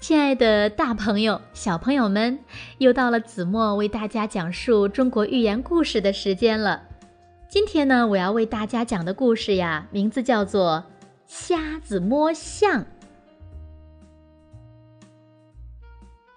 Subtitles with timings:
[0.00, 2.38] 亲爱的大朋友、小朋友们，
[2.78, 6.82] 又到了子墨为大家讲述中国寓言故事的时间了。
[7.50, 10.82] 今天呢，我要为大家讲的故事呀，名字叫做
[11.26, 12.80] 《瞎子摸象》。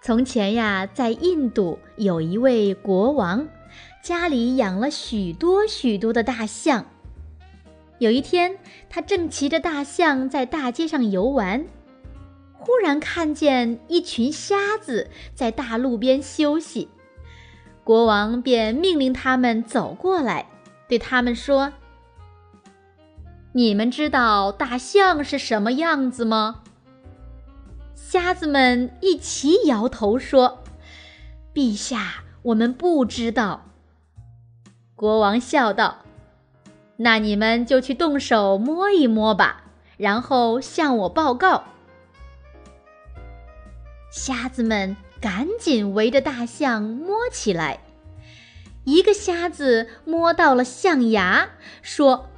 [0.02, 3.48] 从前呀，在印度有一位国王，
[4.02, 6.84] 家里养了许多许多的大象。
[7.98, 8.58] 有一天，
[8.90, 11.64] 他正骑着大象在大街上游玩。
[12.64, 16.88] 忽然看见一群瞎子在大路边休息，
[17.84, 20.46] 国王便命令他们走过来，
[20.88, 21.74] 对他们说
[23.52, 26.62] ：“你们知道大象是什么样子吗？”
[27.94, 30.62] 瞎子们一齐摇头说
[31.52, 33.66] ：“陛下，我们不知道。”
[34.96, 35.98] 国王笑道
[36.96, 39.64] ：“那你们就去动手摸一摸吧，
[39.98, 41.64] 然后向我报告。”
[44.16, 47.80] 瞎子们赶紧围着大象摸起来。
[48.84, 51.50] 一个瞎子摸到了象牙，
[51.82, 52.30] 说：“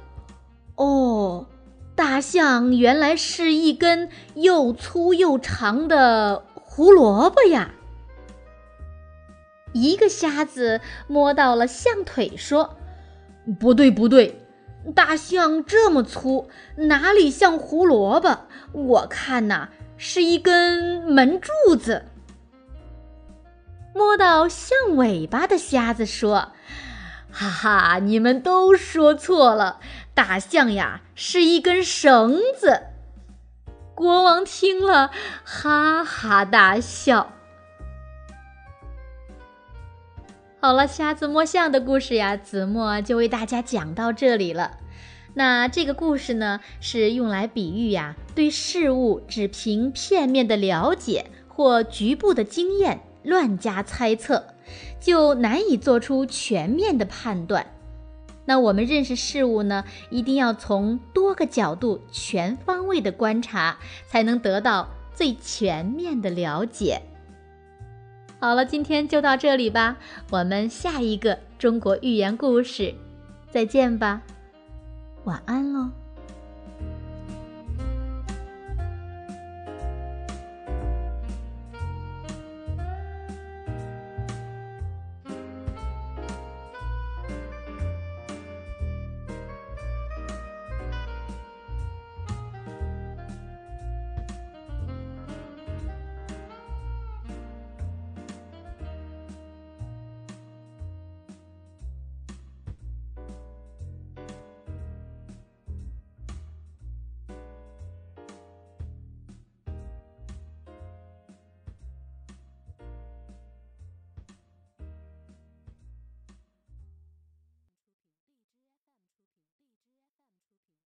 [0.75, 1.45] 哦，
[1.93, 7.75] 大象原来是一根又粗又长的胡萝卜呀。”
[9.71, 12.75] 一个瞎子摸到了象腿，说
[13.59, 14.41] ：“不对，不对，
[14.95, 18.47] 大象这么粗，哪里像胡萝卜？
[18.71, 22.05] 我看呐。”是一根门柱子。
[23.93, 26.51] 摸到象尾巴的瞎子说
[27.31, 29.79] ：“哈哈，你们都说错了，
[30.13, 32.83] 大象呀是一根绳子。”
[33.95, 35.09] 国王听了，
[35.43, 37.33] 哈哈大笑。
[40.59, 44.77] 好了，瞎子摸象的故事呀，子墨就为大家讲到这里了。
[45.37, 54.55] 那这个故事呢，是用来比喻呀，对事物只凭片面的了解或局部的经验乱加猜测，
[54.99, 57.67] 就难以做出全面的判断。
[58.45, 67.03] 那我们认识事物呢，一定要从多个角度全方位的观察，才能得到最全面的了解。
[68.39, 69.97] 好了，今天就到这里吧，
[70.31, 72.95] 我们下一个中国寓言故事
[73.51, 74.23] 再见吧。
[75.27, 76.06] 晚安喽。